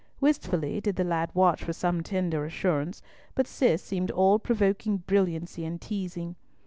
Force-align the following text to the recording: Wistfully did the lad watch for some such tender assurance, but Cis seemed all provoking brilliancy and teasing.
Wistfully 0.19 0.81
did 0.81 0.95
the 0.95 1.03
lad 1.03 1.29
watch 1.35 1.63
for 1.63 1.73
some 1.73 1.99
such 1.99 2.05
tender 2.05 2.43
assurance, 2.43 3.03
but 3.35 3.45
Cis 3.45 3.83
seemed 3.83 4.09
all 4.09 4.39
provoking 4.39 4.97
brilliancy 4.97 5.63
and 5.63 5.79
teasing. 5.79 6.37